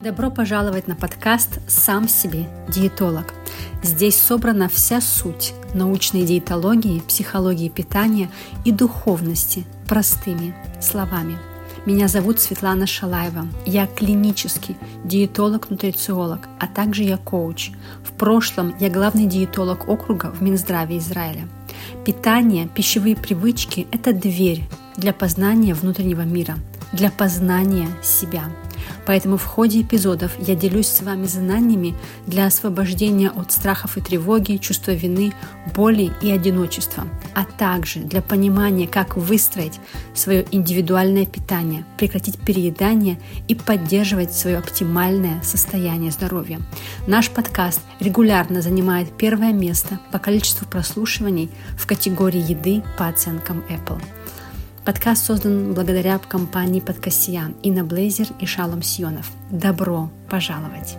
Добро 0.00 0.30
пожаловать 0.30 0.88
на 0.88 0.96
подкаст 0.96 1.60
«Сам 1.68 2.08
себе 2.08 2.46
диетолог». 2.68 3.34
Здесь 3.82 4.18
собрана 4.18 4.70
вся 4.70 4.98
суть 5.02 5.52
научной 5.74 6.22
диетологии, 6.22 7.00
психологии 7.00 7.68
питания 7.68 8.30
и 8.64 8.72
духовности 8.72 9.66
простыми 9.86 10.54
словами. 10.80 11.36
Меня 11.84 12.08
зовут 12.08 12.40
Светлана 12.40 12.86
Шалаева. 12.86 13.46
Я 13.66 13.86
клинический 13.86 14.78
диетолог-нутрициолог, 15.04 16.48
а 16.58 16.66
также 16.66 17.02
я 17.02 17.18
коуч. 17.18 17.70
В 18.02 18.12
прошлом 18.12 18.74
я 18.80 18.88
главный 18.88 19.26
диетолог 19.26 19.86
округа 19.86 20.30
в 20.30 20.40
Минздраве 20.40 20.96
Израиля. 20.96 21.46
Питание, 22.06 22.68
пищевые 22.74 23.16
привычки– 23.16 23.86
это 23.92 24.14
дверь 24.14 24.66
для 24.96 25.12
познания 25.12 25.74
внутреннего 25.74 26.22
мира, 26.22 26.56
для 26.90 27.10
познания 27.10 27.88
себя– 28.02 28.44
Поэтому 29.10 29.38
в 29.38 29.44
ходе 29.44 29.82
эпизодов 29.82 30.30
я 30.38 30.54
делюсь 30.54 30.86
с 30.86 31.02
вами 31.02 31.26
знаниями 31.26 31.96
для 32.28 32.46
освобождения 32.46 33.28
от 33.30 33.50
страхов 33.50 33.96
и 33.96 34.00
тревоги, 34.00 34.58
чувства 34.58 34.92
вины, 34.92 35.32
боли 35.74 36.12
и 36.22 36.30
одиночества, 36.30 37.08
а 37.34 37.44
также 37.44 37.98
для 37.98 38.22
понимания, 38.22 38.86
как 38.86 39.16
выстроить 39.16 39.80
свое 40.14 40.46
индивидуальное 40.52 41.26
питание, 41.26 41.84
прекратить 41.98 42.38
переедание 42.38 43.18
и 43.48 43.56
поддерживать 43.56 44.32
свое 44.32 44.58
оптимальное 44.58 45.42
состояние 45.42 46.12
здоровья. 46.12 46.60
Наш 47.08 47.30
подкаст 47.30 47.80
регулярно 47.98 48.62
занимает 48.62 49.08
первое 49.18 49.52
место 49.52 49.98
по 50.12 50.20
количеству 50.20 50.68
прослушиваний 50.68 51.50
в 51.76 51.84
категории 51.88 52.48
еды 52.48 52.84
по 52.96 53.08
оценкам 53.08 53.64
Apple. 53.68 54.00
Подкаст 54.90 55.24
создан 55.24 55.72
благодаря 55.72 56.18
компании 56.18 56.80
Подкасиян, 56.80 57.54
Инна 57.62 57.84
Блейзер 57.84 58.26
и 58.40 58.46
Шалом 58.46 58.82
Сионов. 58.82 59.30
Добро 59.48 60.10
пожаловать! 60.28 60.96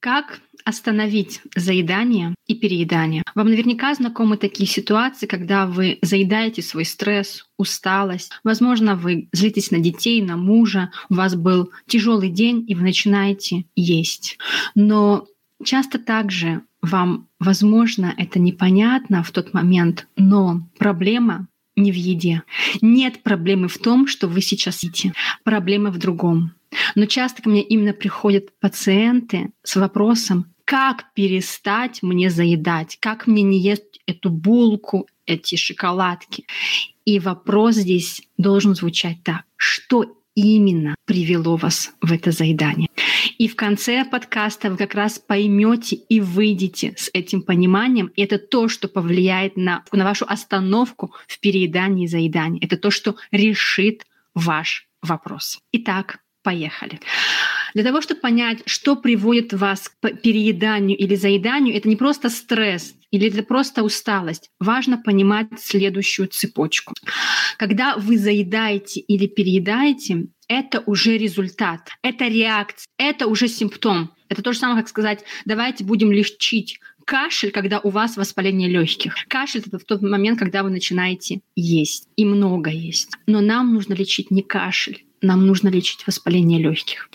Как 0.00 0.40
остановить 0.64 1.40
заедание 1.54 2.34
и 2.46 2.54
переедание. 2.54 3.22
Вам 3.34 3.48
наверняка 3.48 3.94
знакомы 3.94 4.36
такие 4.36 4.68
ситуации, 4.68 5.26
когда 5.26 5.66
вы 5.66 5.98
заедаете 6.02 6.62
свой 6.62 6.84
стресс, 6.84 7.46
усталость. 7.58 8.32
Возможно, 8.44 8.96
вы 8.96 9.28
злитесь 9.32 9.70
на 9.70 9.78
детей, 9.78 10.22
на 10.22 10.36
мужа, 10.36 10.90
у 11.08 11.14
вас 11.14 11.34
был 11.34 11.70
тяжелый 11.86 12.28
день, 12.28 12.64
и 12.66 12.74
вы 12.74 12.82
начинаете 12.82 13.64
есть. 13.76 14.38
Но 14.74 15.26
часто 15.64 15.98
также 15.98 16.62
вам, 16.80 17.28
возможно, 17.38 18.12
это 18.16 18.38
непонятно 18.38 19.22
в 19.22 19.30
тот 19.30 19.54
момент, 19.54 20.08
но 20.16 20.68
проблема 20.78 21.46
не 21.76 21.92
в 21.92 21.96
еде. 21.96 22.42
Нет 22.80 23.22
проблемы 23.22 23.68
в 23.68 23.78
том, 23.78 24.06
что 24.06 24.28
вы 24.28 24.42
сейчас 24.42 24.82
едите. 24.82 25.12
Проблема 25.44 25.90
в 25.90 25.98
другом. 25.98 26.52
Но 26.94 27.06
часто 27.06 27.42
ко 27.42 27.48
мне 27.48 27.62
именно 27.62 27.92
приходят 27.92 28.58
пациенты 28.60 29.52
с 29.62 29.76
вопросом, 29.76 30.51
как 30.72 31.12
перестать 31.12 32.02
мне 32.02 32.30
заедать, 32.30 32.96
как 32.98 33.26
мне 33.26 33.42
не 33.42 33.60
есть 33.60 34.00
эту 34.06 34.30
булку, 34.30 35.06
эти 35.26 35.56
шоколадки. 35.56 36.46
И 37.04 37.18
вопрос 37.18 37.74
здесь 37.74 38.22
должен 38.38 38.74
звучать 38.74 39.18
так. 39.22 39.42
Что 39.56 40.06
именно 40.34 40.94
привело 41.04 41.56
вас 41.56 41.92
в 42.00 42.10
это 42.10 42.30
заедание? 42.30 42.88
И 43.36 43.48
в 43.48 43.54
конце 43.54 44.06
подкаста 44.06 44.70
вы 44.70 44.78
как 44.78 44.94
раз 44.94 45.18
поймете 45.18 45.96
и 45.96 46.20
выйдете 46.20 46.94
с 46.96 47.10
этим 47.12 47.42
пониманием. 47.42 48.06
И 48.16 48.22
это 48.22 48.38
то, 48.38 48.68
что 48.68 48.88
повлияет 48.88 49.58
на, 49.58 49.84
на 49.92 50.04
вашу 50.04 50.24
остановку 50.26 51.12
в 51.26 51.38
переедании 51.40 52.04
и 52.06 52.08
заедании. 52.08 52.64
Это 52.64 52.78
то, 52.78 52.90
что 52.90 53.16
решит 53.30 54.06
ваш 54.34 54.88
вопрос. 55.02 55.60
Итак, 55.72 56.20
поехали. 56.42 56.98
Для 57.74 57.84
того, 57.84 58.00
чтобы 58.00 58.20
понять, 58.20 58.62
что 58.66 58.96
приводит 58.96 59.52
вас 59.52 59.88
к 59.88 60.10
перееданию 60.22 60.96
или 60.96 61.14
заеданию, 61.14 61.76
это 61.76 61.88
не 61.88 61.96
просто 61.96 62.28
стресс 62.28 62.94
или 63.10 63.28
это 63.28 63.42
просто 63.42 63.82
усталость. 63.82 64.50
Важно 64.58 64.98
понимать 64.98 65.48
следующую 65.58 66.28
цепочку. 66.28 66.94
Когда 67.58 67.96
вы 67.96 68.18
заедаете 68.18 69.00
или 69.00 69.26
переедаете, 69.26 70.26
это 70.48 70.82
уже 70.86 71.16
результат, 71.16 71.90
это 72.02 72.26
реакция, 72.26 72.86
это 72.98 73.26
уже 73.26 73.48
симптом. 73.48 74.10
Это 74.28 74.42
то 74.42 74.52
же 74.52 74.58
самое, 74.58 74.80
как 74.80 74.88
сказать, 74.88 75.24
давайте 75.44 75.84
будем 75.84 76.10
лечить 76.10 76.78
кашель, 77.04 77.50
когда 77.50 77.80
у 77.80 77.90
вас 77.90 78.16
воспаление 78.16 78.68
легких. 78.68 79.14
Кашель 79.28 79.62
это 79.66 79.78
в 79.78 79.84
тот 79.84 80.02
момент, 80.02 80.38
когда 80.38 80.62
вы 80.62 80.70
начинаете 80.70 81.40
есть 81.54 82.08
и 82.16 82.24
много 82.24 82.70
есть. 82.70 83.10
Но 83.26 83.40
нам 83.40 83.74
нужно 83.74 83.94
лечить 83.94 84.30
не 84.30 84.42
кашель, 84.42 85.04
нам 85.22 85.46
нужно 85.46 85.68
лечить 85.68 86.06
воспаление 86.06 86.58
легких. 86.58 87.08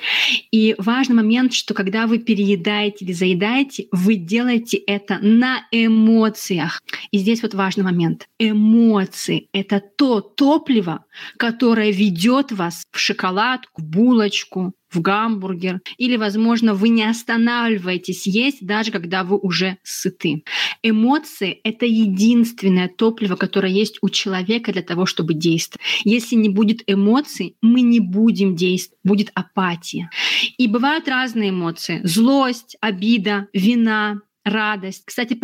И 0.51 0.75
важный 0.77 1.15
момент, 1.15 1.53
что 1.53 1.73
когда 1.73 2.07
вы 2.07 2.19
переедаете 2.19 3.05
или 3.05 3.13
заедаете, 3.13 3.87
вы 3.91 4.15
делаете 4.15 4.77
это 4.77 5.19
на 5.21 5.65
эмоциях. 5.71 6.81
И 7.11 7.17
здесь 7.17 7.41
вот 7.41 7.53
важный 7.53 7.83
момент. 7.83 8.27
Эмоции— 8.39 9.49
это 9.53 9.81
то 9.81 10.21
топливо, 10.21 11.05
которое 11.37 11.91
ведет 11.91 12.51
вас 12.51 12.83
в 12.91 12.99
шоколадку, 12.99 13.81
в 13.81 13.85
булочку, 13.85 14.73
в 14.89 15.01
гамбургер, 15.01 15.81
или, 15.97 16.17
возможно, 16.17 16.73
вы 16.73 16.89
не 16.89 17.03
останавливаетесь 17.03 18.27
есть, 18.27 18.65
даже 18.65 18.91
когда 18.91 19.23
вы 19.23 19.37
уже 19.37 19.77
сыты. 19.83 20.43
Эмоции— 20.83 21.59
это 21.63 21.85
единственное 21.85 22.87
топливо, 22.87 23.35
которое 23.35 23.71
есть 23.71 23.97
у 24.01 24.09
человека 24.09 24.71
для 24.71 24.81
того, 24.81 25.05
чтобы 25.05 25.33
действовать. 25.33 25.81
Если 26.03 26.35
не 26.35 26.49
будет 26.49 26.83
эмоций, 26.87 27.55
мы 27.61 27.81
не 27.81 27.99
будем 27.99 28.55
действовать, 28.55 28.99
будет 29.03 29.31
апатия. 29.33 30.09
И 30.57 30.67
бывают 30.67 31.07
разные 31.07 31.49
эмоции. 31.49 32.01
Злость, 32.03 32.77
обида, 32.81 33.47
вина, 33.53 34.21
радость. 34.45 35.03
Кстати, 35.05 35.37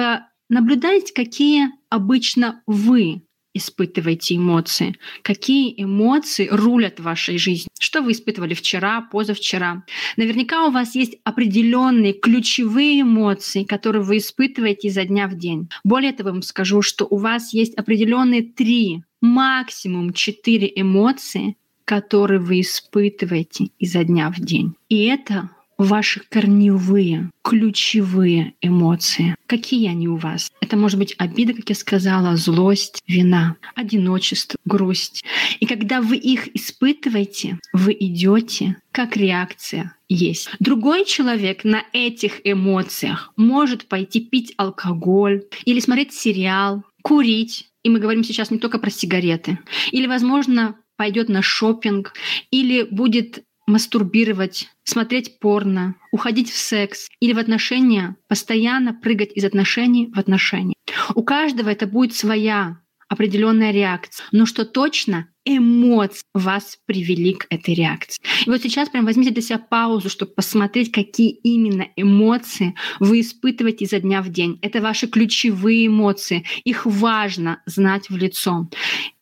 наблюдайте, 0.49 1.13
какие 1.13 1.69
обычно 1.89 2.61
вы 2.67 3.23
испытываете 3.53 4.35
эмоции? 4.35 4.95
Какие 5.21 5.73
эмоции 5.81 6.47
рулят 6.49 6.99
вашей 6.99 7.37
жизнью? 7.37 7.69
Что 7.79 8.01
вы 8.01 8.13
испытывали 8.13 8.53
вчера, 8.53 9.01
позавчера? 9.01 9.83
Наверняка 10.17 10.65
у 10.67 10.71
вас 10.71 10.95
есть 10.95 11.17
определенные 11.23 12.13
ключевые 12.13 13.01
эмоции, 13.01 13.63
которые 13.63 14.03
вы 14.03 14.17
испытываете 14.17 14.87
изо 14.87 15.05
дня 15.05 15.27
в 15.27 15.35
день. 15.35 15.69
Более 15.83 16.13
того, 16.13 16.31
вам 16.31 16.41
скажу, 16.41 16.81
что 16.81 17.05
у 17.05 17.17
вас 17.17 17.53
есть 17.53 17.75
определенные 17.75 18.41
три, 18.41 19.03
максимум 19.21 20.13
четыре 20.13 20.71
эмоции, 20.75 21.55
которые 21.85 22.39
вы 22.39 22.61
испытываете 22.61 23.69
изо 23.79 24.03
дня 24.03 24.29
в 24.29 24.39
день. 24.39 24.75
И 24.89 25.05
это 25.05 25.49
ваши 25.83 26.21
корневые, 26.29 27.29
ключевые 27.43 28.53
эмоции. 28.61 29.35
Какие 29.47 29.89
они 29.89 30.07
у 30.07 30.15
вас? 30.15 30.51
Это 30.61 30.77
может 30.77 30.97
быть 30.97 31.15
обида, 31.17 31.53
как 31.53 31.69
я 31.69 31.75
сказала, 31.75 32.35
злость, 32.37 33.01
вина, 33.07 33.57
одиночество, 33.75 34.57
грусть. 34.65 35.23
И 35.59 35.65
когда 35.65 36.01
вы 36.01 36.17
их 36.17 36.55
испытываете, 36.55 37.59
вы 37.73 37.95
идете 37.99 38.77
как 38.91 39.17
реакция 39.17 39.95
есть. 40.07 40.49
Другой 40.59 41.05
человек 41.05 41.63
на 41.63 41.83
этих 41.93 42.41
эмоциях 42.43 43.33
может 43.35 43.87
пойти 43.87 44.21
пить 44.21 44.53
алкоголь 44.57 45.43
или 45.65 45.79
смотреть 45.79 46.13
сериал, 46.13 46.83
курить. 47.01 47.69
И 47.83 47.89
мы 47.89 47.99
говорим 47.99 48.23
сейчас 48.23 48.51
не 48.51 48.59
только 48.59 48.79
про 48.79 48.89
сигареты. 48.89 49.59
Или, 49.91 50.07
возможно, 50.07 50.77
пойдет 50.95 51.29
на 51.29 51.41
шопинг, 51.41 52.13
или 52.51 52.83
будет 52.83 53.43
мастурбировать, 53.65 54.69
смотреть 54.83 55.39
порно, 55.39 55.95
уходить 56.11 56.49
в 56.49 56.57
секс 56.57 57.09
или 57.19 57.33
в 57.33 57.39
отношения, 57.39 58.15
постоянно 58.27 58.93
прыгать 58.93 59.31
из 59.33 59.45
отношений 59.45 60.11
в 60.13 60.19
отношения. 60.19 60.75
У 61.15 61.23
каждого 61.23 61.69
это 61.69 61.87
будет 61.87 62.13
своя 62.13 62.79
определенная 63.07 63.71
реакция. 63.71 64.25
Но 64.31 64.45
что 64.45 64.65
точно, 64.65 65.27
эмоции 65.45 66.23
вас 66.33 66.77
привели 66.85 67.33
к 67.33 67.47
этой 67.49 67.73
реакции. 67.73 68.21
И 68.45 68.49
вот 68.49 68.61
сейчас 68.61 68.89
прям 68.89 69.05
возьмите 69.05 69.31
для 69.31 69.41
себя 69.41 69.59
паузу, 69.59 70.09
чтобы 70.09 70.31
посмотреть, 70.31 70.91
какие 70.91 71.29
именно 71.29 71.87
эмоции 71.95 72.75
вы 72.99 73.21
испытываете 73.21 73.85
изо 73.85 73.99
дня 73.99 74.21
в 74.21 74.29
день. 74.29 74.59
Это 74.61 74.81
ваши 74.81 75.07
ключевые 75.07 75.87
эмоции. 75.87 76.45
Их 76.63 76.85
важно 76.85 77.61
знать 77.65 78.09
в 78.09 78.17
лицо. 78.17 78.67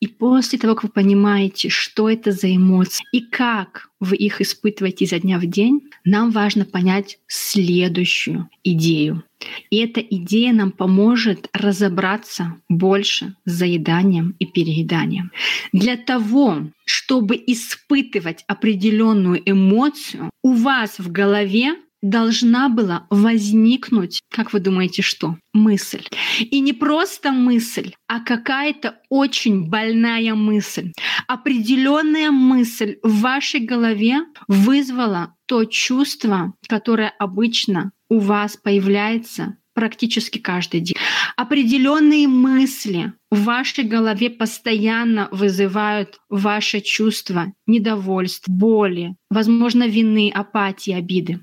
И 0.00 0.06
после 0.06 0.58
того, 0.58 0.74
как 0.74 0.84
вы 0.84 0.90
понимаете, 0.90 1.68
что 1.68 2.08
это 2.08 2.32
за 2.32 2.54
эмоции 2.54 3.04
и 3.12 3.20
как 3.20 3.90
вы 4.00 4.16
их 4.16 4.40
испытываете 4.40 5.04
изо 5.04 5.20
дня 5.20 5.38
в 5.38 5.46
день, 5.46 5.80
нам 6.04 6.30
важно 6.30 6.64
понять 6.64 7.18
следующую 7.28 8.48
идею. 8.64 9.22
И 9.70 9.76
эта 9.78 10.00
идея 10.00 10.52
нам 10.52 10.72
поможет 10.72 11.48
разобраться 11.52 12.56
больше 12.68 13.36
с 13.44 13.52
заеданием 13.52 14.34
и 14.38 14.46
перееданием. 14.46 15.30
Для 15.72 15.96
того, 15.96 16.11
того, 16.12 16.64
чтобы 16.84 17.42
испытывать 17.46 18.44
определенную 18.46 19.40
эмоцию, 19.50 20.30
у 20.42 20.52
вас 20.52 20.98
в 20.98 21.10
голове 21.10 21.76
должна 22.02 22.68
была 22.68 23.06
возникнуть, 23.08 24.20
как 24.28 24.52
вы 24.52 24.60
думаете, 24.60 25.00
что? 25.00 25.38
Мысль. 25.54 26.02
И 26.38 26.60
не 26.60 26.74
просто 26.74 27.32
мысль, 27.32 27.92
а 28.08 28.20
какая-то 28.20 28.98
очень 29.08 29.70
больная 29.70 30.34
мысль. 30.34 30.92
Определенная 31.28 32.30
мысль 32.30 32.96
в 33.02 33.20
вашей 33.20 33.60
голове 33.60 34.18
вызвала 34.48 35.34
то 35.46 35.64
чувство, 35.64 36.52
которое 36.68 37.14
обычно 37.18 37.92
у 38.10 38.18
вас 38.18 38.58
появляется 38.58 39.56
практически 39.74 40.38
каждый 40.38 40.80
день. 40.80 40.96
Определенные 41.36 42.28
мысли 42.28 43.12
в 43.30 43.44
вашей 43.44 43.84
голове 43.84 44.30
постоянно 44.30 45.28
вызывают 45.30 46.20
ваше 46.28 46.80
чувство 46.80 47.52
недовольства, 47.66 48.52
боли, 48.52 49.16
возможно, 49.30 49.86
вины, 49.86 50.30
апатии, 50.34 50.92
обиды. 50.92 51.40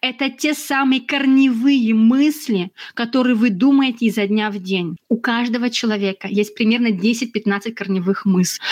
Это 0.00 0.30
те 0.30 0.54
самые 0.54 1.00
корневые 1.00 1.94
мысли, 1.94 2.70
которые 2.94 3.34
вы 3.34 3.50
думаете 3.50 4.06
изо 4.06 4.26
дня 4.26 4.50
в 4.50 4.58
день. 4.58 4.96
У 5.08 5.18
каждого 5.18 5.70
человека 5.70 6.28
есть 6.28 6.54
примерно 6.54 6.88
10-15 6.88 7.72
корневых 7.72 8.24
мыслей. 8.24 8.62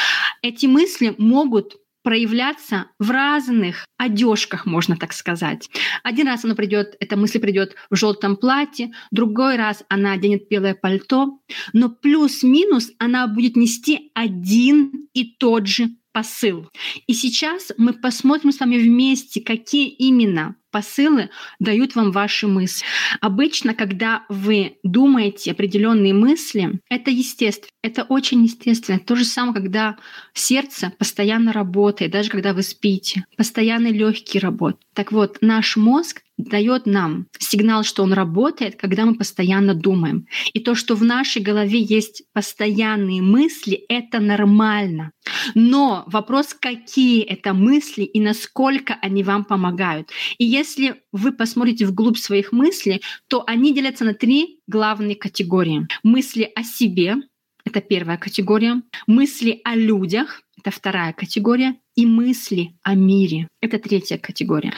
Эти 0.42 0.66
мысли 0.66 1.14
могут 1.18 1.76
проявляться 2.04 2.86
в 3.00 3.10
разных 3.10 3.86
одежках, 3.96 4.66
можно 4.66 4.96
так 4.96 5.12
сказать. 5.12 5.68
Один 6.04 6.28
раз 6.28 6.44
она 6.44 6.54
придет, 6.54 6.94
эта 7.00 7.16
мысль 7.16 7.40
придет 7.40 7.74
в 7.90 7.96
желтом 7.96 8.36
платье, 8.36 8.92
другой 9.10 9.56
раз 9.56 9.82
она 9.88 10.12
оденет 10.12 10.48
белое 10.48 10.74
пальто, 10.74 11.40
но 11.72 11.88
плюс-минус 11.88 12.92
она 12.98 13.26
будет 13.26 13.56
нести 13.56 14.12
один 14.14 15.08
и 15.14 15.34
тот 15.36 15.66
же 15.66 15.88
посыл. 16.12 16.68
И 17.08 17.14
сейчас 17.14 17.72
мы 17.76 17.92
посмотрим 17.92 18.52
с 18.52 18.60
вами 18.60 18.76
вместе, 18.76 19.40
какие 19.40 19.88
именно 19.88 20.54
посылы 20.74 21.30
дают 21.60 21.94
вам 21.94 22.10
ваши 22.10 22.48
мысли. 22.48 22.84
Обычно, 23.20 23.74
когда 23.74 24.24
вы 24.28 24.78
думаете 24.82 25.52
определенные 25.52 26.12
мысли, 26.12 26.80
это 26.90 27.12
естественно, 27.12 27.70
это 27.80 28.02
очень 28.02 28.42
естественно. 28.42 28.98
То 28.98 29.14
же 29.14 29.24
самое, 29.24 29.54
когда 29.54 29.96
сердце 30.32 30.92
постоянно 30.98 31.52
работает, 31.52 32.10
даже 32.10 32.28
когда 32.28 32.52
вы 32.52 32.64
спите, 32.64 33.24
постоянно 33.36 33.86
легкие 33.86 34.40
работают. 34.40 34.82
Так 34.94 35.12
вот, 35.12 35.38
наш 35.40 35.76
мозг 35.76 36.22
дает 36.36 36.86
нам 36.86 37.26
сигнал, 37.38 37.84
что 37.84 38.02
он 38.02 38.12
работает, 38.12 38.76
когда 38.76 39.04
мы 39.04 39.14
постоянно 39.14 39.74
думаем. 39.74 40.26
И 40.52 40.60
то, 40.60 40.74
что 40.74 40.96
в 40.96 41.04
нашей 41.04 41.42
голове 41.42 41.80
есть 41.80 42.24
постоянные 42.32 43.22
мысли, 43.22 43.84
это 43.88 44.18
нормально. 44.18 45.12
Но 45.54 46.04
вопрос, 46.06 46.54
какие 46.58 47.22
это 47.22 47.54
мысли 47.54 48.02
и 48.02 48.20
насколько 48.20 48.94
они 49.00 49.22
вам 49.22 49.44
помогают. 49.44 50.10
И 50.38 50.44
если 50.44 50.63
если 50.64 51.02
вы 51.12 51.32
посмотрите 51.32 51.86
вглубь 51.86 52.16
своих 52.16 52.50
мыслей, 52.50 53.02
то 53.28 53.44
они 53.46 53.74
делятся 53.74 54.04
на 54.04 54.14
три 54.14 54.60
главные 54.66 55.14
категории. 55.14 55.86
Мысли 56.02 56.50
о 56.54 56.62
себе— 56.64 57.16
это 57.64 57.80
первая 57.82 58.16
категория. 58.16 58.82
Мысли 59.06 59.60
о 59.64 59.76
людях— 59.76 60.42
это 60.58 60.70
вторая 60.70 61.12
категория. 61.12 61.76
И 61.96 62.06
мысли 62.06 62.76
о 62.82 62.94
мире— 62.94 63.46
это 63.60 63.78
третья 63.78 64.16
категория. 64.16 64.72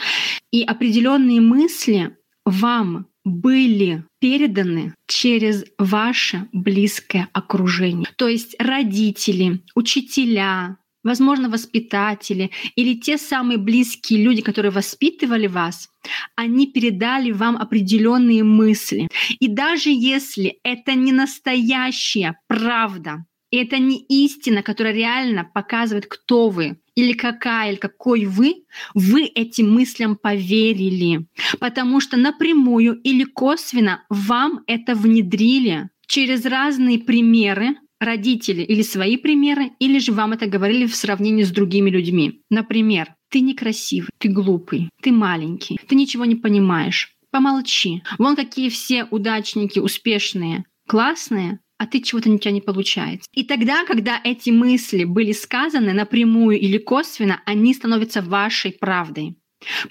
И 0.51 0.61
определенные 0.61 1.39
мысли 1.41 2.17
вам 2.45 3.07
были 3.23 4.03
переданы 4.19 4.93
через 5.07 5.65
ваше 5.77 6.47
близкое 6.51 7.29
окружение. 7.33 8.07
То 8.17 8.27
есть 8.27 8.55
родители, 8.59 9.61
учителя, 9.73 10.77
возможно, 11.07 11.49
воспитатели 11.49 12.51
или 12.75 12.93
те 12.95 13.17
самые 13.17 13.57
близкие 13.57 14.23
люди, 14.23 14.41
которые 14.41 14.71
воспитывали 14.71 15.47
вас, 15.47 15.89
они 16.35 16.67
передали 16.67 17.31
вам 17.31 17.57
определенные 17.57 18.43
мысли. 18.43 19.07
И 19.39 19.47
даже 19.47 19.89
если 19.89 20.59
это 20.63 20.93
не 20.93 21.11
настоящая 21.11 22.39
правда, 22.47 23.25
и 23.49 23.57
это 23.57 23.77
не 23.77 24.05
истина, 24.09 24.61
которая 24.61 24.93
реально 24.93 25.45
показывает, 25.45 26.05
кто 26.07 26.49
вы, 26.49 26.79
или 26.95 27.13
какая, 27.13 27.71
или 27.71 27.77
какой 27.77 28.25
вы, 28.25 28.65
вы 28.93 29.23
этим 29.23 29.73
мыслям 29.73 30.17
поверили. 30.17 31.27
Потому 31.59 32.01
что 32.01 32.17
напрямую 32.17 32.95
или 32.95 33.23
косвенно 33.23 34.03
вам 34.09 34.63
это 34.67 34.95
внедрили 34.95 35.89
через 36.07 36.45
разные 36.45 36.99
примеры, 36.99 37.77
родители 37.99 38.61
или 38.61 38.81
свои 38.81 39.17
примеры, 39.17 39.71
или 39.79 39.99
же 39.99 40.11
вам 40.11 40.33
это 40.33 40.47
говорили 40.47 40.85
в 40.85 40.95
сравнении 40.95 41.43
с 41.43 41.51
другими 41.51 41.89
людьми. 41.89 42.41
Например, 42.49 43.15
ты 43.29 43.41
некрасивый, 43.41 44.09
ты 44.17 44.29
глупый, 44.29 44.89
ты 45.01 45.11
маленький, 45.11 45.77
ты 45.87 45.95
ничего 45.95 46.25
не 46.25 46.35
понимаешь. 46.35 47.13
Помолчи. 47.31 48.03
Вон 48.17 48.35
какие 48.35 48.69
все 48.69 49.03
удачники, 49.05 49.79
успешные, 49.79 50.63
классные, 50.87 51.59
а 51.77 51.85
ты 51.85 52.01
чего-то 52.01 52.29
у 52.29 52.37
тебя 52.37 52.51
не 52.51 52.61
получается. 52.61 53.27
И 53.33 53.43
тогда, 53.43 53.85
когда 53.85 54.19
эти 54.23 54.49
мысли 54.49 55.03
были 55.03 55.31
сказаны 55.31 55.93
напрямую 55.93 56.59
или 56.59 56.77
косвенно, 56.77 57.41
они 57.45 57.73
становятся 57.73 58.21
вашей 58.21 58.71
правдой. 58.71 59.37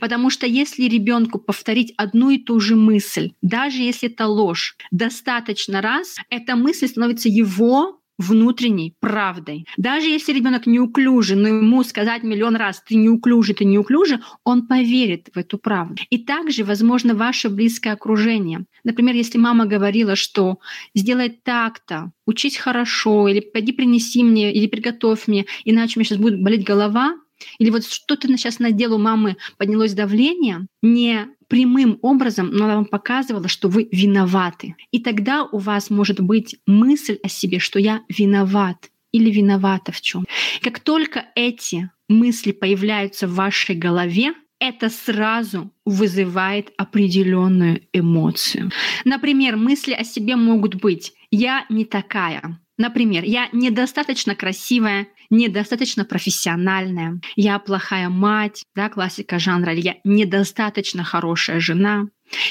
Потому 0.00 0.30
что 0.30 0.46
если 0.46 0.84
ребенку 0.84 1.38
повторить 1.38 1.92
одну 1.96 2.30
и 2.30 2.38
ту 2.38 2.60
же 2.60 2.76
мысль, 2.76 3.32
даже 3.42 3.78
если 3.78 4.08
это 4.08 4.26
ложь, 4.26 4.76
достаточно 4.90 5.80
раз, 5.80 6.16
эта 6.30 6.56
мысль 6.56 6.88
становится 6.88 7.28
его 7.28 8.00
внутренней 8.18 8.94
правдой. 9.00 9.66
Даже 9.76 10.06
если 10.06 10.32
ребенок 10.32 10.66
неуклюжий, 10.66 11.36
но 11.36 11.48
ему 11.48 11.82
сказать 11.84 12.22
миллион 12.22 12.56
раз 12.56 12.82
«ты 12.86 12.94
неуклюжий, 12.94 13.54
ты 13.54 13.64
неуклюжий», 13.64 14.18
он 14.44 14.66
поверит 14.66 15.28
в 15.34 15.38
эту 15.38 15.58
правду. 15.58 16.02
И 16.10 16.19
также, 16.19 16.64
возможно, 16.64 17.14
ваше 17.14 17.50
близкое 17.50 17.92
окружение. 17.92 18.64
Например, 18.84 19.14
если 19.14 19.38
мама 19.38 19.66
говорила, 19.66 20.16
что 20.16 20.58
«сделай 20.94 21.28
так-то», 21.28 22.12
«учись 22.26 22.56
хорошо», 22.56 23.28
или 23.28 23.40
«пойди 23.40 23.72
принеси 23.72 24.22
мне», 24.22 24.52
или 24.52 24.66
«приготовь 24.66 25.26
мне, 25.26 25.44
иначе 25.64 25.94
у 25.96 25.98
меня 26.00 26.06
сейчас 26.08 26.19
будет 26.19 26.42
болеть 26.42 26.64
голова», 26.64 27.16
или 27.58 27.70
вот 27.70 27.84
что-то 27.84 28.28
сейчас 28.28 28.58
надел 28.58 28.94
у 28.94 28.98
мамы, 28.98 29.36
поднялось 29.56 29.94
давление, 29.94 30.66
не 30.82 31.28
прямым 31.48 31.98
образом, 32.02 32.50
но 32.52 32.64
она 32.64 32.76
вам 32.76 32.86
показывала, 32.86 33.48
что 33.48 33.68
вы 33.68 33.88
виноваты. 33.90 34.76
И 34.90 35.00
тогда 35.00 35.44
у 35.44 35.58
вас 35.58 35.90
может 35.90 36.20
быть 36.20 36.56
мысль 36.66 37.18
о 37.22 37.28
себе, 37.28 37.58
что 37.58 37.78
я 37.78 38.02
виноват 38.08 38.90
или 39.12 39.30
виновата 39.30 39.92
в 39.92 40.00
чем. 40.00 40.24
Как 40.60 40.80
только 40.80 41.26
эти 41.34 41.90
мысли 42.08 42.52
появляются 42.52 43.26
в 43.26 43.34
вашей 43.34 43.74
голове, 43.74 44.34
это 44.58 44.88
сразу 44.88 45.70
вызывает 45.84 46.72
определенную 46.76 47.82
эмоцию. 47.93 48.70
Например, 49.05 49.56
мысли 49.56 49.93
о 49.93 50.05
себе 50.05 50.36
могут 50.36 50.76
быть 50.76 51.12
«я 51.31 51.66
не 51.69 51.84
такая», 51.84 52.58
Например, 52.78 53.24
я 53.24 53.48
недостаточно 53.52 54.34
красивая, 54.34 55.08
недостаточно 55.30 56.04
профессиональная, 56.04 57.20
я 57.36 57.58
плохая 57.58 58.08
мать, 58.08 58.64
да, 58.74 58.88
классика 58.88 59.38
жанра, 59.38 59.72
или 59.72 59.80
я 59.80 59.94
недостаточно 60.04 61.04
хорошая 61.04 61.60
жена, 61.60 62.06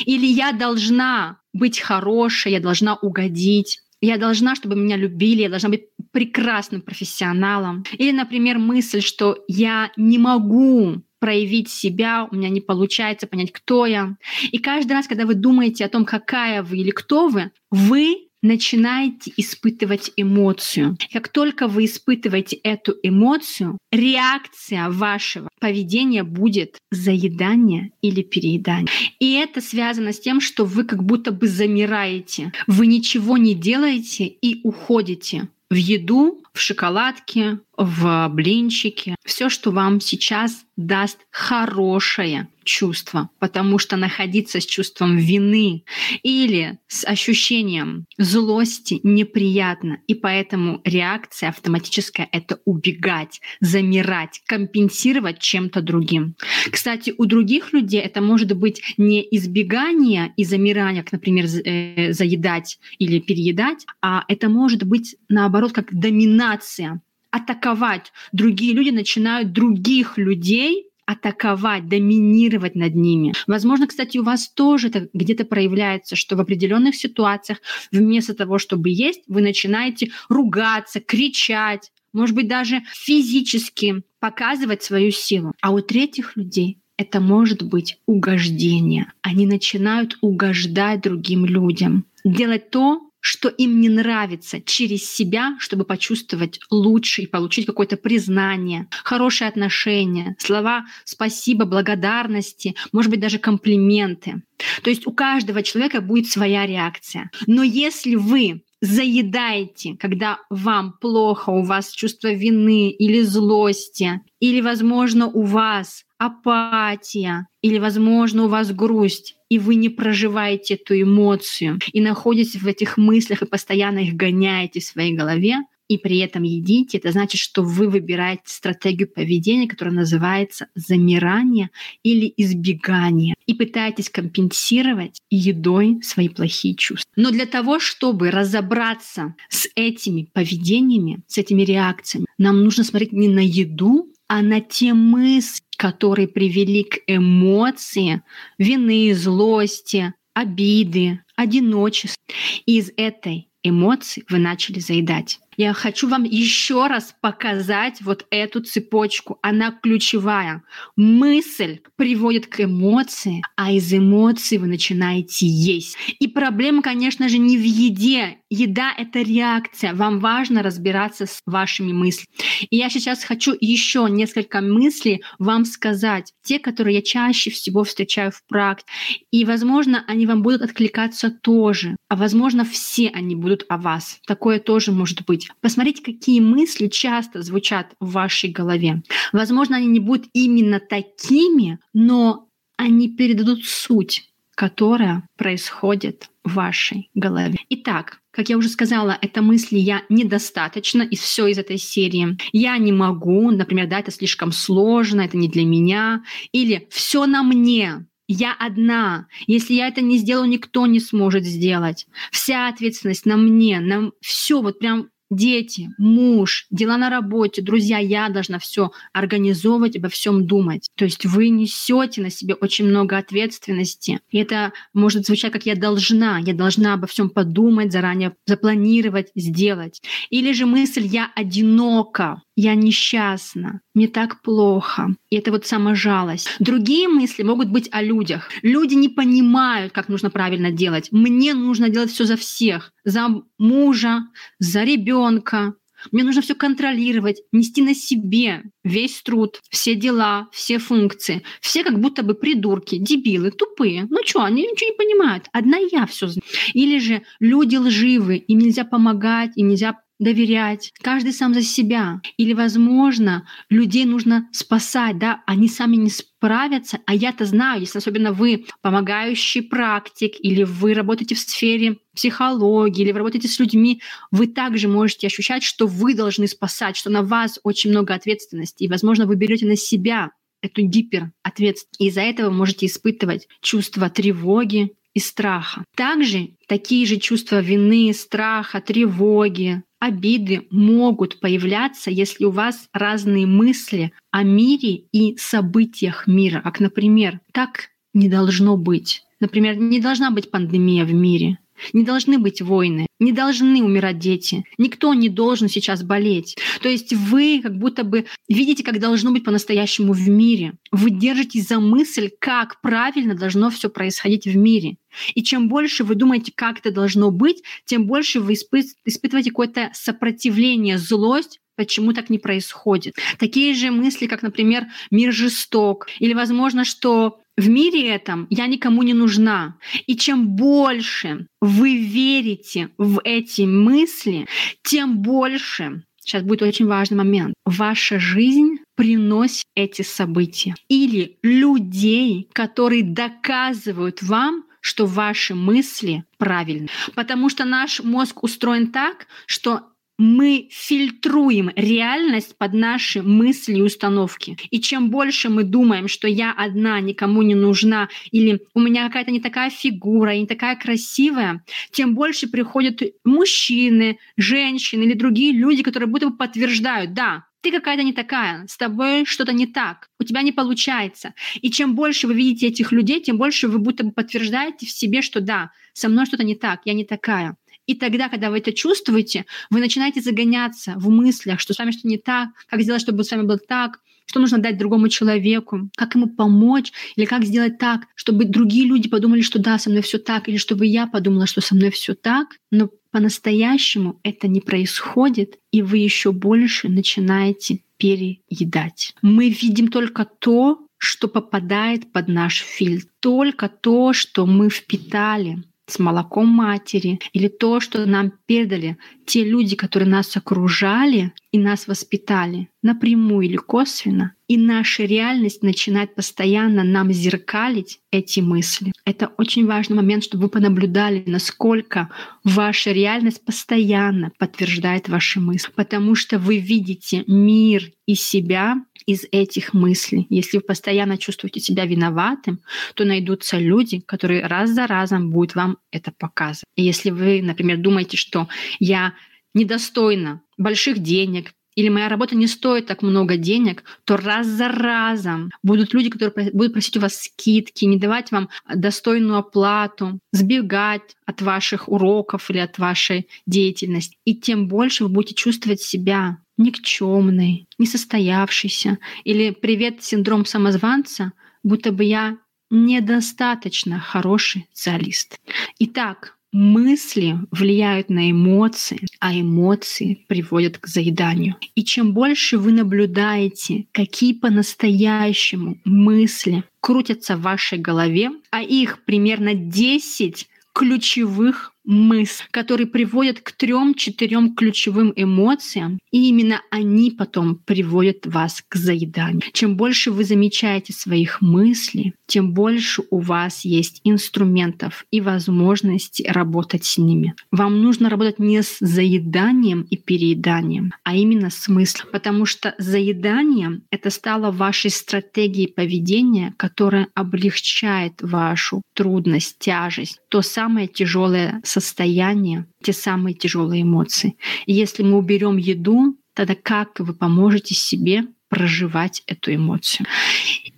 или 0.05 0.25
я 0.25 0.51
должна 0.51 1.39
быть 1.53 1.79
хорошей, 1.79 2.53
я 2.53 2.59
должна 2.59 2.95
угодить, 2.95 3.79
я 4.01 4.17
должна, 4.17 4.55
чтобы 4.55 4.75
меня 4.75 4.97
любили, 4.97 5.41
я 5.41 5.49
должна 5.49 5.69
быть 5.69 5.85
прекрасным 6.11 6.81
профессионалом. 6.81 7.83
Или, 7.97 8.11
например, 8.11 8.59
мысль, 8.59 9.01
что 9.01 9.43
я 9.47 9.91
не 9.97 10.17
могу 10.17 11.01
проявить 11.19 11.69
себя, 11.69 12.27
у 12.29 12.35
меня 12.35 12.49
не 12.49 12.61
получается 12.61 13.25
понять, 13.25 13.51
кто 13.51 13.85
я. 13.85 14.15
И 14.51 14.59
каждый 14.59 14.93
раз, 14.93 15.07
когда 15.07 15.25
вы 15.25 15.33
думаете 15.33 15.83
о 15.85 15.89
том, 15.89 16.05
какая 16.05 16.61
вы 16.61 16.77
или 16.77 16.91
кто 16.91 17.29
вы, 17.29 17.51
вы 17.71 18.24
начинаете 18.45 19.31
испытывать 19.37 20.11
эмоцию. 20.15 20.97
Как 21.11 21.27
только 21.29 21.67
вы 21.67 21.85
испытываете 21.85 22.57
эту 22.57 22.95
эмоцию, 23.03 23.77
реакция 23.91 24.89
вашего 24.89 25.49
поведения 25.59 26.23
будет 26.23 26.77
заедание 26.91 27.91
или 28.01 28.21
переедание. 28.21 28.87
И 29.19 29.33
это 29.33 29.61
связано 29.61 30.13
с 30.13 30.19
тем, 30.19 30.39
что 30.41 30.65
вы 30.65 30.83
как 30.83 31.03
будто 31.03 31.31
бы 31.31 31.47
замираете. 31.47 32.51
Вы 32.67 32.87
ничего 32.87 33.37
не 33.37 33.55
делаете 33.55 34.25
и 34.25 34.61
уходите 34.63 35.49
в 35.69 35.75
еду, 35.75 36.43
в 36.53 36.59
шоколадке, 36.59 37.59
в 37.77 38.29
блинчике. 38.29 39.15
Все, 39.23 39.49
что 39.49 39.71
вам 39.71 39.99
сейчас 40.01 40.65
даст 40.75 41.19
хорошее 41.31 42.47
чувство, 42.65 43.29
потому 43.39 43.77
что 43.77 43.95
находиться 43.95 44.59
с 44.59 44.65
чувством 44.65 45.17
вины 45.17 45.85
или 46.23 46.79
с 46.87 47.05
ощущением 47.05 48.07
злости 48.17 48.99
неприятно, 49.03 49.99
и 50.07 50.15
поэтому 50.15 50.81
реакция 50.83 51.49
автоматическая— 51.49 52.27
это 52.31 52.59
убегать, 52.65 53.39
замирать, 53.61 54.41
компенсировать 54.47 55.39
чем-то 55.39 55.81
другим. 55.81 56.35
Кстати, 56.71 57.13
у 57.17 57.25
других 57.25 57.71
людей 57.71 58.01
это 58.01 58.19
может 58.21 58.51
быть 58.57 58.81
не 58.97 59.25
избегание 59.31 60.33
и 60.35 60.43
замирание, 60.43 61.03
как, 61.03 61.13
например, 61.13 61.45
э, 61.45 62.11
заедать 62.13 62.79
или 62.97 63.19
переедать, 63.19 63.85
а 64.01 64.23
это 64.27 64.49
может 64.49 64.83
быть 64.83 65.15
наоборот 65.29 65.71
как 65.71 65.93
доминация 65.93 67.01
атаковать. 67.35 68.13
Другие 68.31 68.73
люди 68.73 68.91
начинают 68.91 69.51
других 69.51 70.17
людей 70.17 70.87
атаковать, 71.05 71.87
доминировать 71.89 72.75
над 72.75 72.95
ними. 72.95 73.33
Возможно, 73.45 73.87
кстати, 73.87 74.17
у 74.17 74.23
вас 74.23 74.47
тоже 74.47 74.87
это 74.87 75.09
где-то 75.13 75.43
проявляется, 75.43 76.15
что 76.15 76.37
в 76.37 76.39
определенных 76.39 76.95
ситуациях 76.95 77.59
вместо 77.91 78.33
того, 78.33 78.57
чтобы 78.57 78.89
есть, 78.89 79.21
вы 79.27 79.41
начинаете 79.41 80.11
ругаться, 80.29 81.01
кричать, 81.01 81.91
может 82.13 82.35
быть, 82.35 82.47
даже 82.47 82.81
физически 82.93 84.03
показывать 84.19 84.81
свою 84.81 85.11
силу. 85.11 85.53
А 85.61 85.71
у 85.71 85.81
третьих 85.81 86.37
людей 86.37 86.79
это 86.97 87.19
может 87.19 87.63
быть 87.63 87.99
угождение. 88.05 89.11
Они 89.21 89.45
начинают 89.45 90.17
угождать 90.21 91.01
другим 91.01 91.45
людям, 91.45 92.05
делать 92.23 92.69
то, 92.69 93.04
что 93.25 93.49
им 93.49 93.81
не 93.81 93.89
нравится 93.89 94.61
через 94.61 95.09
себя, 95.09 95.55
чтобы 95.57 95.83
почувствовать 95.83 96.59
лучше 96.69 97.23
и 97.23 97.25
получить 97.25 97.65
какое-то 97.65 97.97
признание, 97.97 98.87
хорошие 99.03 99.47
отношения, 99.47 100.35
слова 100.37 100.85
спасибо, 101.05 101.65
благодарности, 101.65 102.75
может 102.91 103.09
быть, 103.09 103.19
даже 103.19 103.39
комплименты. 103.39 104.43
То 104.83 104.91
есть 104.91 105.07
у 105.07 105.11
каждого 105.11 105.63
человека 105.63 106.01
будет 106.01 106.27
своя 106.27 106.67
реакция. 106.67 107.31
Но 107.47 107.63
если 107.63 108.13
вы 108.13 108.61
заедаете, 108.81 109.97
когда 109.99 110.37
вам 110.51 110.93
плохо, 111.01 111.49
у 111.49 111.63
вас 111.63 111.89
чувство 111.93 112.31
вины 112.31 112.91
или 112.91 113.21
злости, 113.21 114.21
или, 114.39 114.61
возможно, 114.61 115.25
у 115.25 115.41
вас 115.41 116.03
апатия, 116.19 117.47
или, 117.61 117.79
возможно, 117.79 118.43
у 118.43 118.47
вас 118.49 118.71
грусть, 118.71 119.35
и 119.55 119.59
вы 119.59 119.75
не 119.75 119.87
проживаете 119.87 120.73
эту 120.73 121.01
эмоцию, 121.01 121.79
и 121.93 122.01
находитесь 122.01 122.61
в 122.61 122.67
этих 122.67 122.97
мыслях 122.97 123.41
и 123.41 123.45
постоянно 123.45 123.99
их 123.99 124.13
гоняете 124.13 124.81
в 124.81 124.83
своей 124.83 125.13
голове, 125.13 125.59
и 125.87 125.97
при 125.97 126.17
этом 126.17 126.43
едите, 126.43 126.97
это 126.97 127.13
значит, 127.13 127.39
что 127.39 127.63
вы 127.63 127.87
выбираете 127.87 128.43
стратегию 128.47 129.07
поведения, 129.07 129.65
которая 129.65 129.95
называется 129.95 130.67
замирание 130.75 131.69
или 132.03 132.33
избегание, 132.35 133.35
и 133.45 133.53
пытаетесь 133.53 134.09
компенсировать 134.09 135.19
едой 135.29 135.99
свои 136.03 136.27
плохие 136.27 136.75
чувства. 136.75 137.09
Но 137.15 137.31
для 137.31 137.45
того, 137.45 137.79
чтобы 137.79 138.29
разобраться 138.29 139.35
с 139.47 139.69
этими 139.75 140.27
поведениями, 140.33 141.21
с 141.27 141.37
этими 141.37 141.61
реакциями, 141.61 142.25
нам 142.37 142.61
нужно 142.61 142.83
смотреть 142.83 143.13
не 143.13 143.29
на 143.29 143.39
еду, 143.39 144.11
а 144.27 144.41
на 144.41 144.59
те 144.59 144.93
мысли, 144.93 145.61
которые 145.85 146.27
привели 146.27 146.83
к 146.83 146.97
эмоции 147.05 148.23
вины, 148.57 149.13
злости, 149.13 150.15
обиды, 150.33 151.19
одиночества. 151.35 152.19
И 152.65 152.79
из 152.79 152.91
этой 152.97 153.49
эмоции 153.61 154.23
вы 154.27 154.39
начали 154.39 154.79
заедать. 154.79 155.39
Я 155.57 155.73
хочу 155.73 156.07
вам 156.07 156.23
еще 156.23 156.87
раз 156.87 157.15
показать 157.21 158.01
вот 158.01 158.25
эту 158.29 158.61
цепочку. 158.61 159.39
Она 159.41 159.71
ключевая. 159.71 160.63
Мысль 160.95 161.79
приводит 161.95 162.47
к 162.47 162.61
эмоции, 162.61 163.41
а 163.55 163.71
из 163.71 163.93
эмоций 163.93 164.57
вы 164.57 164.67
начинаете 164.67 165.47
есть. 165.47 165.97
И 166.19 166.27
проблема, 166.27 166.81
конечно 166.81 167.29
же, 167.29 167.37
не 167.37 167.57
в 167.57 167.63
еде. 167.63 168.37
Еда— 168.49 168.93
это 168.97 169.21
реакция. 169.21 169.93
Вам 169.93 170.19
важно 170.19 170.61
разбираться 170.61 171.25
с 171.25 171.41
вашими 171.45 171.91
мыслями. 171.93 172.27
И 172.69 172.77
я 172.77 172.89
сейчас 172.89 173.23
хочу 173.23 173.55
еще 173.59 174.07
несколько 174.09 174.61
мыслей 174.61 175.23
вам 175.39 175.65
сказать. 175.65 176.31
Те, 176.43 176.59
которые 176.59 176.97
я 176.97 177.01
чаще 177.01 177.49
всего 177.49 177.83
встречаю 177.83 178.31
в 178.31 178.43
практике. 178.47 178.91
И, 179.31 179.45
возможно, 179.45 180.03
они 180.07 180.25
вам 180.25 180.41
будут 180.41 180.61
откликаться 180.61 181.29
тоже. 181.29 181.95
А, 182.07 182.15
возможно, 182.15 182.65
все 182.65 183.09
они 183.09 183.35
будут 183.35 183.65
о 183.67 183.77
вас. 183.77 184.19
Такое 184.27 184.59
тоже 184.59 184.91
может 184.91 185.25
быть. 185.25 185.44
Посмотрите, 185.61 186.03
какие 186.03 186.39
мысли 186.39 186.87
часто 186.87 187.41
звучат 187.41 187.93
в 187.99 188.11
вашей 188.11 188.49
голове. 188.49 189.03
Возможно, 189.31 189.77
они 189.77 189.87
не 189.87 189.99
будут 189.99 190.27
именно 190.33 190.79
такими, 190.79 191.79
но 191.93 192.49
они 192.77 193.09
передадут 193.09 193.65
суть, 193.65 194.29
которая 194.55 195.27
происходит 195.37 196.29
в 196.43 196.53
вашей 196.53 197.09
голове. 197.13 197.57
Итак, 197.69 198.19
как 198.31 198.49
я 198.49 198.57
уже 198.57 198.69
сказала, 198.69 199.17
это 199.21 199.41
мысли 199.41 199.77
«я 199.77 200.03
недостаточно» 200.09 201.01
и 201.01 201.15
все 201.15 201.47
из 201.47 201.57
этой 201.57 201.77
серии. 201.77 202.37
«Я 202.51 202.77
не 202.77 202.91
могу», 202.91 203.49
например, 203.51 203.87
да, 203.87 203.99
это 203.99 204.11
слишком 204.11 204.51
сложно, 204.51 205.21
это 205.21 205.37
не 205.37 205.47
для 205.47 205.65
меня. 205.65 206.23
Или 206.51 206.87
«все 206.91 207.25
на 207.25 207.43
мне», 207.43 208.05
я 208.27 208.53
одна. 208.53 209.27
Если 209.45 209.75
я 209.75 209.87
это 209.87 210.01
не 210.01 210.17
сделаю, 210.17 210.49
никто 210.49 210.87
не 210.87 210.99
сможет 210.99 211.45
сделать. 211.45 212.07
Вся 212.31 212.67
ответственность 212.67 213.25
на 213.25 213.37
мне, 213.37 213.79
на 213.79 214.11
все, 214.19 214.61
вот 214.61 214.79
прям 214.79 215.09
дети, 215.29 215.89
муж, 215.97 216.67
дела 216.69 216.97
на 216.97 217.09
работе, 217.09 217.61
друзья, 217.61 217.97
я 217.97 218.29
должна 218.29 218.59
все 218.59 218.91
организовывать, 219.13 219.97
обо 219.97 220.09
всем 220.09 220.45
думать. 220.45 220.89
То 220.95 221.05
есть 221.05 221.25
вы 221.25 221.49
несете 221.49 222.21
на 222.21 222.29
себе 222.29 222.53
очень 222.53 222.85
много 222.85 223.17
ответственности. 223.17 224.19
И 224.29 224.37
это 224.37 224.73
может 224.93 225.25
звучать 225.25 225.51
как 225.51 225.65
я 225.65 225.75
должна. 225.75 226.39
Я 226.39 226.53
должна 226.53 226.93
обо 226.93 227.07
всем 227.07 227.29
подумать, 227.29 227.91
заранее 227.91 228.35
запланировать, 228.45 229.31
сделать. 229.35 230.01
Или 230.29 230.53
же 230.53 230.65
мысль 230.65 231.05
я 231.05 231.31
одинока 231.35 232.41
я 232.55 232.75
несчастна, 232.75 233.81
мне 233.93 234.07
так 234.07 234.41
плохо. 234.41 235.15
И 235.29 235.35
это 235.35 235.51
вот 235.51 235.65
саможалость. 235.65 236.49
Другие 236.59 237.07
мысли 237.07 237.43
могут 237.43 237.69
быть 237.69 237.89
о 237.91 238.01
людях. 238.01 238.49
Люди 238.61 238.95
не 238.95 239.09
понимают, 239.09 239.91
как 239.91 240.07
нужно 240.07 240.29
правильно 240.29 240.71
делать. 240.71 241.09
Мне 241.11 241.53
нужно 241.53 241.89
делать 241.89 242.11
все 242.11 242.25
за 242.25 242.37
всех. 242.37 242.93
За 243.03 243.27
мужа, 243.57 244.27
за 244.59 244.83
ребенка, 244.83 245.75
мне 246.11 246.23
нужно 246.23 246.41
все 246.41 246.55
контролировать, 246.55 247.41
нести 247.51 247.81
на 247.81 247.95
себе 247.95 248.63
весь 248.83 249.21
труд, 249.21 249.61
все 249.69 249.95
дела, 249.95 250.47
все 250.51 250.77
функции. 250.77 251.43
Все 251.61 251.83
как 251.83 251.99
будто 251.99 252.23
бы 252.23 252.35
придурки, 252.35 252.97
дебилы, 252.97 253.51
тупые. 253.51 254.07
Ну 254.09 254.19
что, 254.23 254.43
они 254.43 254.63
ничего 254.63 254.91
не 254.91 254.97
понимают. 254.97 255.47
Одна 255.51 255.77
я 255.77 256.05
все 256.05 256.27
знаю. 256.27 256.43
Или 256.73 256.99
же 256.99 257.23
люди 257.39 257.75
лживые, 257.75 258.39
им 258.39 258.59
нельзя 258.59 258.85
помогать, 258.85 259.51
им 259.55 259.69
нельзя 259.69 259.99
доверять, 260.19 260.93
каждый 261.01 261.33
сам 261.33 261.53
за 261.53 261.61
себя. 261.61 262.21
Или, 262.37 262.53
возможно, 262.53 263.47
людей 263.69 264.05
нужно 264.05 264.47
спасать, 264.51 265.17
да, 265.17 265.43
они 265.45 265.67
сами 265.67 265.95
не 265.97 266.09
справятся, 266.09 266.99
а 267.05 267.13
я-то 267.13 267.45
знаю, 267.45 267.81
если 267.81 267.97
особенно 267.97 268.31
вы 268.31 268.65
помогающий 268.81 269.61
практик, 269.61 270.33
или 270.39 270.63
вы 270.63 270.93
работаете 270.93 271.35
в 271.35 271.39
сфере 271.39 271.97
психологии, 272.13 273.01
или 273.01 273.11
вы 273.11 273.19
работаете 273.19 273.47
с 273.47 273.59
людьми, 273.59 274.01
вы 274.31 274.47
также 274.47 274.87
можете 274.87 275.27
ощущать, 275.27 275.63
что 275.63 275.87
вы 275.87 276.13
должны 276.13 276.47
спасать, 276.47 276.95
что 276.95 277.09
на 277.09 277.21
вас 277.21 277.59
очень 277.63 277.89
много 277.89 278.13
ответственности, 278.13 278.83
и, 278.83 278.87
возможно, 278.87 279.25
вы 279.25 279.35
берете 279.35 279.65
на 279.65 279.75
себя 279.75 280.31
эту 280.61 280.81
гиперответственность. 280.81 281.95
И 281.99 282.07
из-за 282.07 282.21
этого 282.21 282.49
можете 282.49 282.85
испытывать 282.85 283.47
чувство 283.61 284.09
тревоги, 284.09 284.95
и 285.15 285.19
страха. 285.19 285.83
Также 285.95 286.49
такие 286.67 287.05
же 287.07 287.17
чувства 287.17 287.61
вины, 287.61 288.13
страха, 288.13 288.81
тревоги, 288.81 289.81
обиды 289.99 290.67
могут 290.69 291.39
появляться, 291.39 292.11
если 292.11 292.45
у 292.45 292.51
вас 292.51 292.89
разные 292.93 293.45
мысли 293.45 294.11
о 294.31 294.43
мире 294.43 295.05
и 295.11 295.35
событиях 295.37 296.27
мира, 296.27 296.61
как, 296.63 296.79
например, 296.79 297.39
так 297.51 297.89
не 298.13 298.29
должно 298.29 298.77
быть. 298.77 299.23
Например, 299.39 299.75
не 299.75 299.99
должна 299.99 300.31
быть 300.31 300.51
пандемия 300.51 301.05
в 301.05 301.13
мире. 301.13 301.59
Не 301.93 302.03
должны 302.03 302.39
быть 302.39 302.61
войны, 302.61 303.07
не 303.19 303.31
должны 303.31 303.83
умирать 303.83 304.19
дети, 304.19 304.63
никто 304.77 305.13
не 305.13 305.29
должен 305.29 305.67
сейчас 305.67 306.03
болеть. 306.03 306.55
То 306.81 306.89
есть 306.89 307.13
вы 307.13 307.59
как 307.61 307.77
будто 307.77 308.03
бы 308.03 308.25
видите, 308.47 308.83
как 308.83 308.99
должно 308.99 309.31
быть 309.31 309.43
по-настоящему 309.43 310.13
в 310.13 310.29
мире. 310.29 310.73
Вы 310.91 311.09
держитесь 311.09 311.67
за 311.67 311.79
мысль, 311.79 312.29
как 312.39 312.81
правильно 312.81 313.35
должно 313.35 313.69
все 313.69 313.89
происходить 313.89 314.45
в 314.45 314.55
мире. 314.55 314.97
И 315.33 315.43
чем 315.43 315.69
больше 315.69 316.03
вы 316.03 316.15
думаете, 316.15 316.51
как 316.53 316.79
это 316.79 316.91
должно 316.91 317.31
быть, 317.31 317.63
тем 317.85 318.05
больше 318.05 318.39
вы 318.39 318.53
испытываете 318.53 319.49
какое-то 319.49 319.91
сопротивление, 319.93 320.97
злость, 320.97 321.59
почему 321.75 322.13
так 322.13 322.29
не 322.29 322.39
происходит. 322.39 323.15
Такие 323.37 323.73
же 323.73 323.91
мысли, 323.91 324.27
как, 324.27 324.41
например, 324.41 324.87
мир 325.11 325.31
жесток, 325.33 326.07
или, 326.19 326.33
возможно, 326.33 326.85
что 326.85 327.39
в 327.57 327.69
мире 327.69 328.09
этом 328.09 328.47
я 328.49 328.67
никому 328.67 329.03
не 329.03 329.13
нужна. 329.13 329.77
И 330.07 330.15
чем 330.15 330.55
больше 330.55 331.47
вы 331.61 331.95
верите 331.97 332.89
в 332.97 333.21
эти 333.23 333.61
мысли, 333.61 334.47
тем 334.83 335.19
больше 335.19 336.03
Сейчас 336.25 336.41
будет 336.41 336.63
очень 336.63 336.87
важный 336.87 337.17
момент. 337.17 337.53
Ваша 337.65 338.19
жизнь 338.19 338.79
приносит 338.95 339.65
эти 339.75 340.01
события. 340.01 340.73
Или 340.89 341.37
людей, 341.43 342.49
которые 342.51 343.03
доказывают 343.03 344.23
вам, 344.23 344.63
что 344.81 345.05
ваши 345.05 345.53
мысли 345.53 346.25
правильны. 346.39 346.89
Потому 347.13 347.49
что 347.49 347.63
наш 347.63 348.03
мозг 348.03 348.43
устроен 348.43 348.91
так, 348.91 349.27
что 349.45 349.83
мы 350.17 350.67
фильтруем 350.71 351.71
реальность 351.75 352.57
под 352.57 352.73
наши 352.73 353.21
мысли 353.21 353.77
и 353.77 353.81
установки. 353.81 354.57
И 354.71 354.79
чем 354.79 355.09
больше 355.09 355.49
мы 355.49 355.63
думаем, 355.63 356.07
что 356.07 356.27
я 356.27 356.51
одна, 356.51 356.99
никому 356.99 357.41
не 357.41 357.55
нужна, 357.55 358.09
или 358.31 358.61
у 358.73 358.79
меня 358.79 359.07
какая-то 359.07 359.31
не 359.31 359.41
такая 359.41 359.69
фигура, 359.69 360.35
не 360.35 360.47
такая 360.47 360.75
красивая, 360.75 361.63
тем 361.91 362.15
больше 362.15 362.47
приходят 362.47 363.01
мужчины, 363.23 364.19
женщины 364.37 365.03
или 365.03 365.13
другие 365.13 365.51
люди, 365.51 365.83
которые 365.83 366.07
будто 366.07 366.29
бы 366.29 366.37
подтверждают, 366.37 367.13
да, 367.13 367.45
ты 367.65 367.71
какая-то 367.71 368.03
не 368.03 368.13
такая, 368.13 368.67
с 368.67 368.77
тобой 368.77 369.25
что-то 369.25 369.51
не 369.51 369.65
так, 369.65 370.09
у 370.19 370.23
тебя 370.23 370.43
не 370.43 370.51
получается. 370.51 371.33
И 371.61 371.71
чем 371.71 371.95
больше 371.95 372.27
вы 372.27 372.35
видите 372.35 372.67
этих 372.67 372.91
людей, 372.91 373.19
тем 373.21 373.37
больше 373.37 373.67
вы 373.67 373.79
будто 373.79 374.03
бы 374.03 374.11
подтверждаете 374.11 374.85
в 374.85 374.91
себе, 374.91 375.23
что 375.23 375.41
да, 375.41 375.71
со 375.93 376.07
мной 376.07 376.27
что-то 376.27 376.43
не 376.43 376.53
так, 376.53 376.81
я 376.85 376.93
не 376.93 377.05
такая. 377.05 377.57
И 377.87 377.95
тогда, 377.95 378.29
когда 378.29 378.49
вы 378.49 378.57
это 378.57 378.73
чувствуете, 378.73 379.45
вы 379.69 379.79
начинаете 379.79 380.21
загоняться 380.21 380.93
в 380.97 381.09
мыслях, 381.09 381.59
что 381.59 381.73
с 381.73 381.79
вами 381.79 381.91
что-то 381.91 382.07
не 382.07 382.17
так, 382.17 382.49
как 382.67 382.81
сделать, 382.81 383.01
чтобы 383.01 383.23
с 383.23 383.31
вами 383.31 383.43
было 383.45 383.59
так, 383.59 383.99
что 384.25 384.39
нужно 384.39 384.57
дать 384.57 384.77
другому 384.77 385.07
человеку, 385.07 385.89
как 385.95 386.15
ему 386.15 386.27
помочь, 386.27 386.91
или 387.15 387.25
как 387.25 387.43
сделать 387.43 387.77
так, 387.77 388.07
чтобы 388.15 388.45
другие 388.45 388.85
люди 388.85 389.07
подумали, 389.07 389.41
что 389.41 389.59
да, 389.59 389.77
со 389.77 389.89
мной 389.89 390.01
все 390.01 390.17
так, 390.17 390.49
или 390.49 390.57
чтобы 390.57 390.85
я 390.87 391.07
подумала, 391.07 391.45
что 391.45 391.61
со 391.61 391.75
мной 391.75 391.91
все 391.91 392.15
так. 392.15 392.47
Но 392.71 392.89
по-настоящему 393.11 394.19
это 394.23 394.47
не 394.47 394.61
происходит, 394.61 395.59
и 395.71 395.81
вы 395.81 395.99
еще 395.99 396.31
больше 396.31 396.89
начинаете 396.89 397.81
переедать. 397.97 399.13
Мы 399.21 399.49
видим 399.49 399.89
только 399.89 400.25
то, 400.25 400.85
что 400.97 401.27
попадает 401.27 402.11
под 402.11 402.27
наш 402.27 402.61
фильтр, 402.61 403.07
только 403.19 403.69
то, 403.69 404.11
что 404.13 404.45
мы 404.45 404.69
впитали 404.69 405.63
с 405.87 405.99
молоком 405.99 406.47
матери, 406.47 407.19
или 407.33 407.47
то, 407.47 407.79
что 407.79 408.05
нам 408.05 408.31
передали 408.45 408.97
те 409.25 409.43
люди, 409.43 409.75
которые 409.75 410.09
нас 410.09 410.35
окружали 410.35 411.33
и 411.51 411.57
нас 411.57 411.87
воспитали, 411.87 412.69
напрямую 412.81 413.45
или 413.45 413.57
косвенно, 413.57 414.35
и 414.47 414.57
наша 414.57 415.03
реальность 415.03 415.63
начинает 415.63 416.13
постоянно 416.13 416.83
нам 416.83 417.11
зеркалить 417.11 417.99
эти 418.11 418.39
мысли. 418.39 418.91
Это 419.05 419.31
очень 419.37 419.65
важный 419.65 419.95
момент, 419.95 420.23
чтобы 420.23 420.43
вы 420.43 420.49
понаблюдали, 420.49 421.23
насколько 421.25 422.09
ваша 422.43 422.91
реальность 422.91 423.43
постоянно 423.43 424.31
подтверждает 424.37 425.09
ваши 425.09 425.39
мысли, 425.39 425.71
потому 425.75 426.15
что 426.15 426.37
вы 426.37 426.57
видите 426.57 427.23
мир 427.27 427.91
и 428.05 428.15
себя 428.15 428.83
из 429.05 429.25
этих 429.31 429.73
мыслей. 429.73 430.25
Если 430.29 430.57
вы 430.57 430.63
постоянно 430.63 431.17
чувствуете 431.17 431.59
себя 431.59 431.85
виноватым, 431.85 432.61
то 432.95 433.05
найдутся 433.05 433.57
люди, 433.57 433.99
которые 433.99 434.45
раз 434.45 434.71
за 434.71 434.87
разом 434.87 435.29
будут 435.29 435.55
вам 435.55 435.77
это 435.91 436.11
показывать. 436.11 436.65
И 436.75 436.83
если 436.83 437.11
вы, 437.11 437.41
например, 437.41 437.77
думаете, 437.77 438.17
что 438.17 438.47
я 438.79 439.13
недостойна 439.53 440.41
больших 440.57 440.99
денег, 440.99 441.53
или 441.75 441.89
моя 441.89 442.07
работа 442.07 442.35
не 442.35 442.47
стоит 442.47 442.87
так 442.87 443.01
много 443.01 443.35
денег, 443.35 443.83
то 444.05 444.15
раз 444.15 444.47
за 444.47 444.69
разом 444.69 445.51
будут 445.61 445.93
люди, 445.93 446.09
которые 446.09 446.51
будут 446.51 446.71
просить 446.71 446.95
у 446.97 447.01
вас 447.01 447.21
скидки, 447.21 447.83
не 447.83 447.99
давать 447.99 448.31
вам 448.31 448.49
достойную 448.73 449.39
оплату, 449.39 450.19
сбегать 450.31 451.15
от 451.25 451.41
ваших 451.41 451.89
уроков 451.89 452.49
или 452.49 452.59
от 452.59 452.79
вашей 452.79 453.27
деятельности. 453.45 454.17
И 454.23 454.35
тем 454.35 454.69
больше 454.69 455.03
вы 455.03 455.09
будете 455.09 455.35
чувствовать 455.35 455.81
себя 455.81 456.37
никчемной, 456.57 457.67
несостоявшейся. 457.77 458.99
Или 459.23 459.51
привет, 459.51 460.03
синдром 460.03 460.45
самозванца, 460.45 461.33
будто 461.63 461.91
бы 461.91 462.03
я 462.03 462.37
недостаточно 462.69 463.99
хороший 463.99 464.67
специалист. 464.71 465.39
Итак, 465.79 466.35
Мысли 466.57 467.37
влияют 467.51 468.09
на 468.09 468.31
эмоции, 468.31 469.01
а 469.19 469.37
эмоции 469.37 470.23
приводят 470.29 470.77
к 470.77 470.87
заеданию. 470.87 471.57
И 471.75 471.83
чем 471.83 472.13
больше 472.13 472.57
вы 472.57 472.71
наблюдаете, 472.71 473.87
какие 473.91 474.31
по-настоящему 474.31 475.81
мысли 475.83 476.63
крутятся 476.79 477.35
в 477.35 477.41
вашей 477.41 477.77
голове, 477.77 478.31
а 478.51 478.61
их 478.61 479.03
примерно 479.03 479.53
10 479.53 480.47
ключевых 480.71 481.73
мысль, 481.85 482.43
которые 482.51 482.87
приводят 482.87 483.39
к 483.39 483.51
трем-четырем 483.51 484.55
ключевым 484.55 485.13
эмоциям, 485.15 485.99
и 486.11 486.29
именно 486.29 486.61
они 486.71 487.11
потом 487.11 487.55
приводят 487.55 488.25
вас 488.25 488.63
к 488.67 488.75
заеданию. 488.75 489.41
Чем 489.53 489.77
больше 489.77 490.11
вы 490.11 490.23
замечаете 490.23 490.93
своих 490.93 491.41
мыслей, 491.41 492.13
тем 492.27 492.53
больше 492.53 493.03
у 493.09 493.19
вас 493.19 493.65
есть 493.65 494.01
инструментов 494.03 495.05
и 495.11 495.21
возможностей 495.21 496.25
работать 496.27 496.85
с 496.85 496.97
ними. 496.97 497.33
Вам 497.51 497.81
нужно 497.81 498.09
работать 498.09 498.39
не 498.39 498.61
с 498.61 498.77
заеданием 498.79 499.81
и 499.83 499.97
перееданием, 499.97 500.93
а 501.03 501.15
именно 501.15 501.49
с 501.49 501.67
мыслью, 501.67 502.07
потому 502.11 502.45
что 502.45 502.73
заедание— 502.77 503.81
это 503.91 504.09
стало 504.09 504.51
вашей 504.51 504.89
стратегией 504.89 505.67
поведения, 505.67 506.53
которая 506.57 507.07
облегчает 507.13 508.21
вашу 508.21 508.81
трудность, 508.93 509.59
тяжесть, 509.59 510.19
то 510.29 510.41
самое 510.41 510.87
тяжелое 510.87 511.61
состояние, 511.81 512.67
те 512.81 512.93
самые 512.93 513.33
тяжелые 513.33 513.81
эмоции. 513.81 514.37
И 514.65 514.73
если 514.73 515.03
мы 515.03 515.17
уберем 515.17 515.57
еду, 515.57 516.17
тогда 516.33 516.55
как 516.55 516.99
вы 516.99 517.13
поможете 517.13 517.75
себе 517.75 518.23
проживать 518.49 519.23
эту 519.27 519.53
эмоцию. 519.53 520.05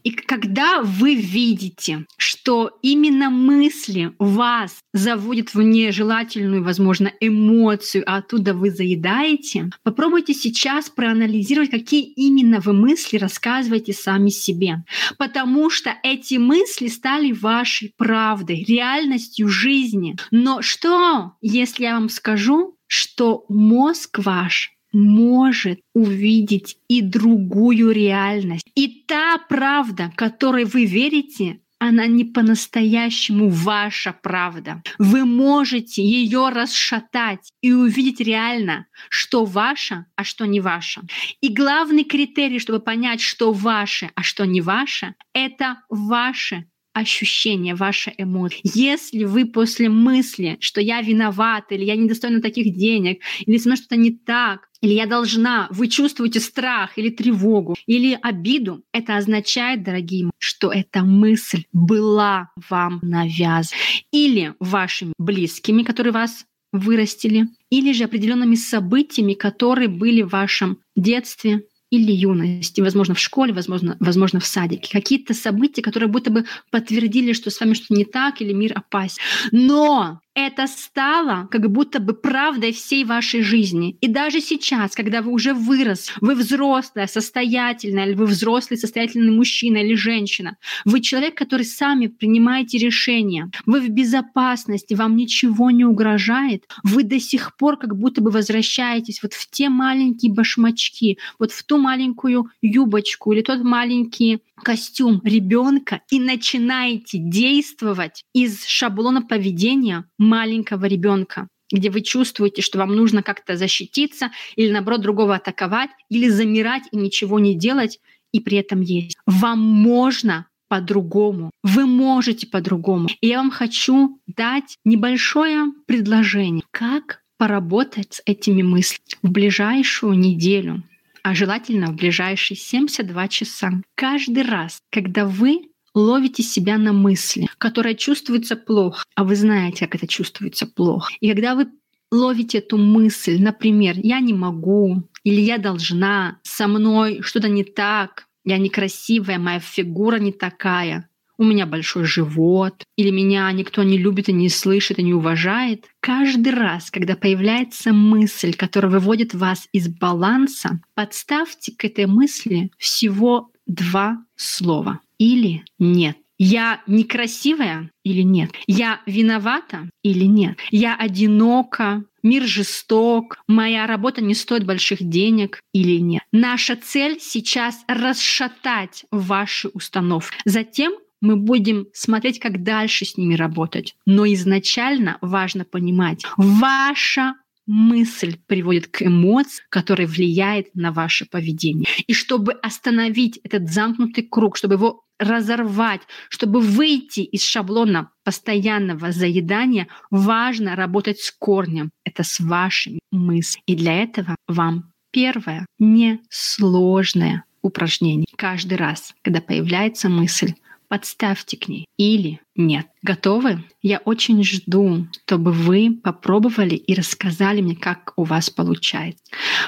И 0.07 0.11
когда 0.11 0.81
вы 0.83 1.15
видите, 1.15 2.05
что 2.15 2.79
именно 2.81 3.29
мысли 3.29 4.13
вас 4.19 4.79
заводят 4.93 5.53
в 5.53 5.61
нежелательную, 5.61 6.63
возможно, 6.63 7.11
эмоцию, 7.19 8.05
а 8.07 8.19
оттуда 8.19 8.53
вы 8.53 8.71
заедаете, 8.71 9.69
попробуйте 9.83 10.33
сейчас 10.33 10.89
проанализировать, 10.89 11.71
какие 11.71 12.03
именно 12.03 12.61
вы 12.61 12.71
мысли 12.71 13.17
рассказываете 13.17 13.91
сами 13.91 14.29
себе. 14.29 14.85
Потому 15.17 15.69
что 15.69 15.93
эти 16.03 16.35
мысли 16.35 16.87
стали 16.87 17.33
вашей 17.33 17.93
правдой, 17.97 18.63
реальностью 18.63 19.49
жизни. 19.49 20.15
Но 20.31 20.61
что, 20.61 21.33
если 21.41 21.83
я 21.83 21.95
вам 21.95 22.07
скажу, 22.07 22.77
что 22.87 23.43
мозг 23.49 24.19
ваш 24.19 24.76
может 24.97 25.79
увидеть 25.93 26.77
и 26.87 27.01
другую 27.01 27.91
реальность. 27.91 28.65
И 28.73 29.03
та 29.07 29.37
правда, 29.37 30.11
которой 30.15 30.65
вы 30.65 30.85
верите, 30.85 31.59
она 31.79 32.07
не 32.07 32.25
по-настоящему 32.25 33.49
ваша 33.49 34.11
правда. 34.23 34.81
Вы 34.97 35.25
можете 35.25 36.03
ее 36.03 36.49
расшатать 36.49 37.51
и 37.61 37.71
увидеть 37.71 38.19
реально, 38.19 38.87
что 39.09 39.45
ваше, 39.45 40.05
а 40.15 40.23
что 40.23 40.45
не 40.45 40.59
ваше. 40.59 41.01
И 41.41 41.53
главный 41.53 42.03
критерий, 42.03 42.57
чтобы 42.57 42.79
понять, 42.79 43.21
что 43.21 43.51
ваше, 43.51 44.09
а 44.15 44.23
что 44.23 44.45
не 44.45 44.61
ваше, 44.61 45.13
это 45.33 45.83
ваше 45.89 46.65
ощущение, 46.97 47.75
ваша 47.75 48.13
эмоция. 48.17 48.59
Если 48.63 49.23
вы 49.23 49.45
после 49.45 49.89
мысли, 49.89 50.57
что 50.59 50.81
я 50.81 51.01
виновата, 51.01 51.75
или 51.75 51.85
я 51.85 51.95
недостойна 51.95 52.41
таких 52.41 52.75
денег, 52.75 53.21
или 53.45 53.57
со 53.57 53.69
мной 53.69 53.77
что-то 53.77 53.95
не 53.95 54.11
так, 54.11 54.67
или 54.81 54.93
я 54.93 55.05
должна, 55.05 55.67
вы 55.71 55.87
чувствуете 55.87 56.39
страх 56.39 56.97
или 56.97 57.09
тревогу, 57.09 57.75
или 57.85 58.17
обиду, 58.21 58.83
это 58.93 59.17
означает, 59.17 59.83
дорогие 59.83 60.25
мои, 60.25 60.31
что 60.37 60.71
эта 60.71 61.03
мысль 61.03 61.63
была 61.73 62.51
вам 62.69 62.99
навязана. 63.01 63.79
Или 64.11 64.53
вашими 64.59 65.13
близкими, 65.17 65.83
которые 65.83 66.13
вас 66.13 66.45
вырастили, 66.71 67.47
или 67.69 67.93
же 67.93 68.03
определенными 68.03 68.55
событиями, 68.55 69.33
которые 69.33 69.87
были 69.87 70.21
в 70.21 70.29
вашем 70.29 70.79
детстве, 70.95 71.63
или 71.89 72.11
юности, 72.11 72.81
возможно, 72.81 73.15
в 73.15 73.19
школе, 73.19 73.53
возможно, 73.53 73.95
возможно, 73.99 74.39
в 74.39 74.45
садике. 74.45 74.91
Какие-то 74.91 75.33
события, 75.33 75.81
которые 75.81 76.09
будто 76.09 76.31
бы 76.31 76.45
подтвердили, 76.69 77.33
что 77.33 77.49
с 77.49 77.59
вами 77.59 77.73
что-то 77.73 77.93
не 77.93 78.05
так 78.05 78.41
или 78.41 78.53
мир 78.53 78.73
опасен. 78.75 79.21
Но 79.51 80.19
это 80.37 80.67
стало 80.67 81.47
как 81.49 81.71
будто 81.71 81.99
бы 81.99 82.13
правдой 82.13 82.71
всей 82.71 83.03
вашей 83.05 83.41
жизни. 83.41 83.97
И 84.01 84.07
даже 84.07 84.39
сейчас, 84.39 84.93
когда 84.93 85.23
вы 85.23 85.31
уже 85.31 85.55
вырос, 85.55 86.11
вы 86.21 86.35
взрослая, 86.35 87.07
состоятельная, 87.07 88.05
или 88.05 88.13
вы 88.13 88.27
взрослый, 88.27 88.77
состоятельный 88.77 89.31
мужчина 89.31 89.77
или 89.77 89.95
женщина, 89.95 90.57
вы 90.85 91.01
человек, 91.01 91.35
который 91.35 91.65
сами 91.65 92.05
принимаете 92.05 92.77
решения, 92.77 93.49
вы 93.65 93.81
в 93.81 93.89
безопасности, 93.89 94.93
вам 94.93 95.15
ничего 95.15 95.71
не 95.71 95.85
угрожает, 95.85 96.65
вы 96.83 97.01
до 97.01 97.19
сих 97.19 97.57
пор 97.57 97.77
как 97.77 97.97
будто 97.97 98.21
бы 98.21 98.29
возвращаетесь 98.29 99.23
вот 99.23 99.33
в 99.33 99.49
те 99.49 99.69
маленькие 99.69 100.31
башмачки, 100.31 101.17
вот 101.39 101.51
в 101.51 101.63
ту 101.63 101.79
маленькую 101.79 102.51
юбочку 102.61 103.33
или 103.33 103.41
тот 103.41 103.63
маленький 103.63 104.43
костюм 104.63 105.21
ребенка 105.23 106.01
и 106.09 106.19
начинаете 106.19 107.17
действовать 107.17 108.23
из 108.33 108.65
шаблона 108.65 109.21
поведения 109.21 110.05
маленького 110.17 110.85
ребенка 110.85 111.47
где 111.69 111.89
вы 111.89 111.99
чувствуете, 111.99 112.61
что 112.61 112.77
вам 112.77 112.95
нужно 112.95 113.21
как-то 113.23 113.57
защититься 113.57 114.31
или, 114.55 114.71
наоборот, 114.71 115.01
другого 115.01 115.35
атаковать, 115.35 115.89
или 116.09 116.29
замирать 116.29 116.83
и 116.93 116.97
ничего 116.97 117.39
не 117.39 117.55
делать, 117.55 117.99
и 118.31 118.39
при 118.39 118.57
этом 118.57 118.81
есть. 118.81 119.17
Вам 119.25 119.59
можно 119.59 120.47
по-другому. 120.67 121.51
Вы 121.63 121.85
можете 121.85 122.47
по-другому. 122.47 123.07
И 123.21 123.27
я 123.27 123.37
вам 123.37 123.51
хочу 123.51 124.19
дать 124.27 124.77
небольшое 124.85 125.73
предложение, 125.85 126.63
как 126.71 127.21
поработать 127.37 128.15
с 128.15 128.21
этими 128.25 128.63
мыслями 128.63 128.99
в 129.21 129.31
ближайшую 129.31 130.17
неделю, 130.17 130.83
а 131.27 131.35
желательно 131.35 131.87
в 131.87 131.95
ближайшие 131.95 132.55
72 132.55 133.27
часа. 133.27 133.71
Каждый 133.95 134.43
раз, 134.43 134.79
когда 134.89 135.25
вы 135.25 135.59
ловите 135.93 136.41
себя 136.41 136.77
на 136.77 136.93
мысли, 136.93 137.49
которая 137.57 137.95
чувствуется 137.95 138.55
плохо, 138.55 139.03
а 139.13 139.25
вы 139.25 139.35
знаете, 139.35 139.85
как 139.85 139.95
это 139.95 140.07
чувствуется 140.07 140.65
плохо. 140.65 141.13
И 141.19 141.29
когда 141.29 141.55
вы 141.55 141.67
ловите 142.13 142.59
эту 142.59 142.77
мысль, 142.77 143.41
например, 143.41 143.95
«я 143.97 144.21
не 144.21 144.31
могу» 144.31 145.03
или 145.25 145.41
«я 145.41 145.57
должна», 145.57 146.39
«со 146.43 146.69
мной 146.69 147.21
что-то 147.21 147.49
не 147.49 147.65
так», 147.65 148.27
«я 148.45 148.57
некрасивая», 148.57 149.37
«моя 149.37 149.59
фигура 149.59 150.19
не 150.19 150.31
такая», 150.31 151.09
у 151.37 151.43
меня 151.43 151.65
большой 151.65 152.05
живот, 152.05 152.83
или 152.95 153.09
меня 153.09 153.51
никто 153.51 153.83
не 153.83 153.97
любит 153.97 154.29
и 154.29 154.33
не 154.33 154.49
слышит 154.49 154.99
и 154.99 155.03
не 155.03 155.13
уважает. 155.13 155.85
Каждый 155.99 156.53
раз, 156.53 156.91
когда 156.91 157.15
появляется 157.15 157.93
мысль, 157.93 158.53
которая 158.53 158.91
выводит 158.91 159.33
вас 159.33 159.67
из 159.71 159.87
баланса, 159.87 160.79
подставьте 160.95 161.71
к 161.71 161.85
этой 161.85 162.05
мысли 162.05 162.71
всего 162.77 163.51
два 163.65 164.23
слова. 164.35 165.01
Или 165.17 165.63
нет. 165.79 166.17
Я 166.39 166.81
некрасивая 166.85 167.89
или 168.03 168.21
нет? 168.21 168.51
Я 168.67 169.01
виновата 169.07 169.89
или 170.03 170.25
нет? 170.25 170.59
Я 170.69 170.95
одинока? 170.95 172.03
Мир 172.21 172.43
жесток? 172.43 173.39
Моя 173.47 173.87
работа 173.87 174.21
не 174.21 174.35
стоит 174.35 174.65
больших 174.65 175.01
денег 175.01 175.59
или 175.73 175.99
нет? 175.99 176.23
Наша 176.31 176.75
цель 176.75 177.19
сейчас 177.19 177.83
расшатать 177.87 179.05
ваши 179.11 179.69
установки. 179.69 180.37
Затем 180.45 180.93
мы 181.21 181.35
будем 181.35 181.87
смотреть, 181.93 182.39
как 182.39 182.63
дальше 182.63 183.05
с 183.05 183.17
ними 183.17 183.35
работать. 183.35 183.95
Но 184.05 184.25
изначально 184.25 185.17
важно 185.21 185.65
понимать, 185.65 186.23
ваша 186.37 187.35
мысль 187.65 188.37
приводит 188.47 188.87
к 188.87 189.03
эмоции, 189.03 189.63
которая 189.69 190.07
влияет 190.07 190.73
на 190.73 190.91
ваше 190.91 191.25
поведение. 191.25 191.87
И 192.07 192.13
чтобы 192.13 192.53
остановить 192.53 193.39
этот 193.43 193.69
замкнутый 193.69 194.23
круг, 194.23 194.57
чтобы 194.57 194.75
его 194.75 195.03
разорвать, 195.19 196.01
чтобы 196.29 196.61
выйти 196.61 197.21
из 197.21 197.43
шаблона 197.43 198.11
постоянного 198.23 199.11
заедания, 199.11 199.87
важно 200.11 200.75
работать 200.75 201.19
с 201.19 201.31
корнем. 201.31 201.89
Это 202.05 202.23
с 202.23 202.39
вашими 202.39 202.99
мыслями. 203.11 203.63
И 203.65 203.75
для 203.75 204.03
этого 204.03 204.35
вам 204.47 204.91
первое 205.11 205.65
несложное 205.79 207.43
упражнение. 207.61 208.27
Каждый 208.35 208.77
раз, 208.77 209.13
когда 209.23 209.41
появляется 209.41 210.09
мысль, 210.09 210.53
подставьте 210.87 211.57
к 211.57 211.67
ней 211.67 211.85
или 211.97 212.39
нет. 212.55 212.87
Готовы? 213.01 213.63
Я 213.81 213.99
очень 213.99 214.43
жду, 214.43 215.07
чтобы 215.25 215.51
вы 215.51 215.91
попробовали 215.91 216.75
и 216.75 216.93
рассказали 216.93 217.61
мне, 217.61 217.75
как 217.75 218.13
у 218.15 218.23
вас 218.23 218.49
получается. 218.49 219.23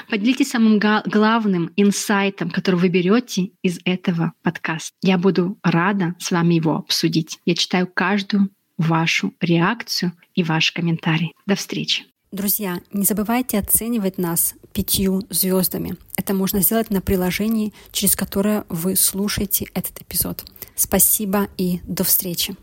Поделитесь 0.08 0.50
самым 0.50 0.78
главным 0.78 1.72
инсайтом, 1.76 2.50
который 2.50 2.76
вы 2.76 2.88
берете 2.88 3.50
из 3.62 3.78
этого 3.84 4.32
подкаста. 4.42 4.96
Я 5.02 5.18
буду 5.18 5.58
рада 5.62 6.14
с 6.18 6.30
вами 6.30 6.54
его 6.54 6.76
обсудить. 6.76 7.38
Я 7.44 7.54
читаю 7.54 7.86
каждую 7.86 8.50
вашу 8.76 9.34
реакцию 9.40 10.12
и 10.34 10.42
ваш 10.42 10.72
комментарий. 10.72 11.34
До 11.46 11.54
встречи. 11.54 12.09
Друзья, 12.32 12.80
не 12.92 13.04
забывайте 13.04 13.58
оценивать 13.58 14.16
нас 14.16 14.54
пятью 14.72 15.22
звездами. 15.30 15.96
Это 16.16 16.32
можно 16.32 16.60
сделать 16.60 16.88
на 16.88 17.00
приложении, 17.00 17.72
через 17.90 18.14
которое 18.14 18.64
вы 18.68 18.94
слушаете 18.94 19.66
этот 19.74 20.00
эпизод. 20.00 20.44
Спасибо 20.76 21.48
и 21.56 21.80
до 21.82 22.04
встречи. 22.04 22.54